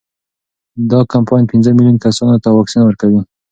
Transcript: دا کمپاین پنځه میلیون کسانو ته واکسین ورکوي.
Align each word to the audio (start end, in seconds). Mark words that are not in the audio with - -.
دا 0.91 0.99
کمپاین 1.13 1.43
پنځه 1.51 1.69
میلیون 1.77 1.97
کسانو 2.05 2.41
ته 2.43 2.49
واکسین 2.51 2.81
ورکوي. 2.85 3.19